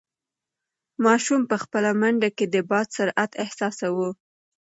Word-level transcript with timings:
ماشوم 1.05 1.41
په 1.49 1.55
خپله 1.63 1.91
منډه 2.01 2.29
کې 2.37 2.45
د 2.53 2.55
باد 2.69 2.87
سرعت 2.97 3.31
احساساوه. 3.43 4.09